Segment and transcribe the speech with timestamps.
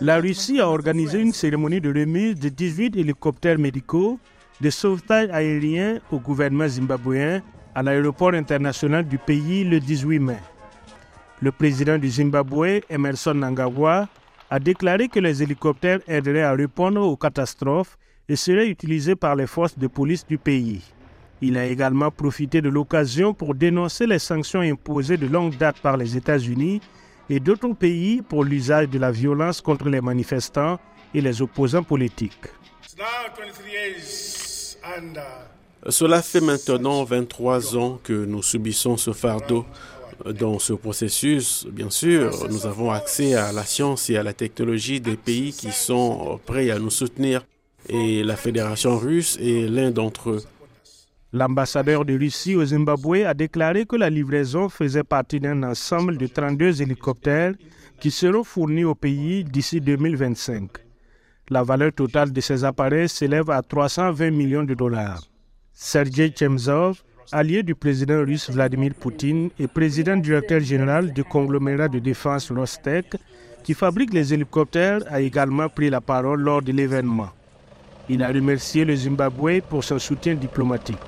[0.00, 4.18] La Russie a organisé une cérémonie de remise de 18 hélicoptères médicaux
[4.60, 7.42] de sauvetage aérien au gouvernement zimbabwéen
[7.74, 10.38] à l'aéroport international du pays le 18 mai.
[11.40, 14.08] Le président du Zimbabwe, Emerson Nangagwa,
[14.50, 17.96] a déclaré que les hélicoptères aideraient à répondre aux catastrophes
[18.28, 20.82] et seraient utilisés par les forces de police du pays.
[21.40, 25.96] Il a également profité de l'occasion pour dénoncer les sanctions imposées de longue date par
[25.96, 26.80] les États-Unis
[27.30, 30.78] et d'autres pays pour l'usage de la violence contre les manifestants
[31.14, 32.46] et les opposants politiques.
[35.88, 39.64] Cela fait maintenant 23 ans que nous subissons ce fardeau.
[40.38, 45.00] Dans ce processus, bien sûr, nous avons accès à la science et à la technologie
[45.00, 47.44] des pays qui sont prêts à nous soutenir.
[47.88, 50.42] Et la Fédération russe est l'un d'entre eux.
[51.34, 56.26] L'ambassadeur de Russie au Zimbabwe a déclaré que la livraison faisait partie d'un ensemble de
[56.26, 57.54] 32 hélicoptères
[57.98, 60.68] qui seront fournis au pays d'ici 2025.
[61.48, 65.22] La valeur totale de ces appareils s'élève à 320 millions de dollars.
[65.72, 71.98] Sergei Chemzov, allié du président russe Vladimir Poutine et président directeur général du conglomérat de
[71.98, 73.16] défense Rostec,
[73.64, 77.30] qui fabrique les hélicoptères, a également pris la parole lors de l'événement.
[78.10, 80.98] Il a remercié le Zimbabwe pour son soutien diplomatique.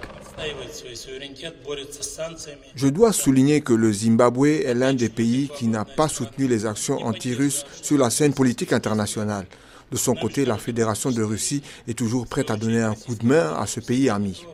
[2.75, 6.67] Je dois souligner que le Zimbabwe est l'un des pays qui n'a pas soutenu les
[6.67, 9.47] actions anti-russes sur la scène politique internationale.
[9.91, 13.25] De son côté, la Fédération de Russie est toujours prête à donner un coup de
[13.25, 14.45] main à ce pays ami.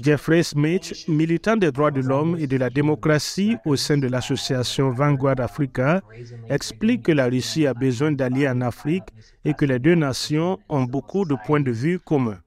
[0.00, 4.90] Jeffrey Smith, militant des droits de l'homme et de la démocratie au sein de l'association
[4.90, 6.00] Vanguard Africa,
[6.48, 9.04] explique que la Russie a besoin d'alliés en Afrique
[9.44, 12.38] et que les deux nations ont beaucoup de points de vue communs.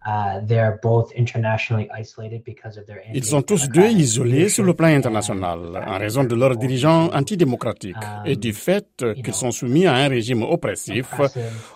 [3.14, 7.95] Ils sont tous deux isolés sur le plan international en raison de leurs dirigeants antidémocratiques
[8.26, 8.88] et du fait
[9.23, 11.08] qu'ils sont soumis à un régime oppressif,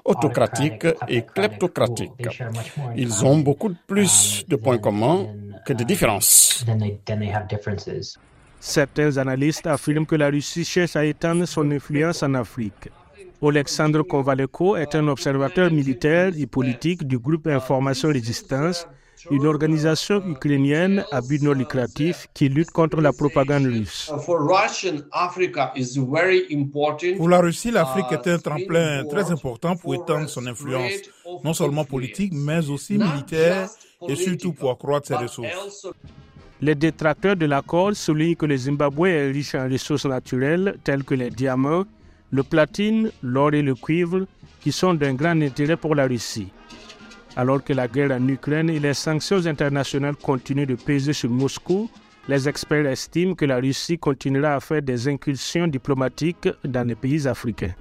[0.06, 2.28] autocratique et kleptocratique.
[2.96, 5.28] Ils ont beaucoup plus de points communs
[5.66, 6.66] que de différences.
[8.60, 12.90] Certains analystes affirment que la Russie cherche à étendre son influence en Afrique.
[13.44, 18.88] Alexandre Kovaleko est un observateur militaire et politique du groupe Information Résistance,
[19.32, 24.12] une organisation ukrainienne à but non lucratif qui lutte contre la propagande russe.
[27.18, 30.94] Pour la Russie, l'Afrique est un tremplin très important pour étendre son influence,
[31.44, 33.70] non seulement politique, mais aussi militaire
[34.08, 35.88] et surtout pour accroître ses ressources.
[36.62, 41.16] Les détracteurs de l'accord soulignent que le Zimbabwe est riche en ressources naturelles telles que
[41.16, 41.86] les diamants,
[42.32, 44.28] le platine, l'or et le cuivre,
[44.62, 46.52] qui sont d'un grand intérêt pour la Russie.
[47.36, 51.90] Alors que la guerre en Ukraine et les sanctions internationales continuent de peser sur Moscou,
[52.28, 57.28] les experts estiment que la Russie continuera à faire des incursions diplomatiques dans les pays
[57.28, 57.74] africains.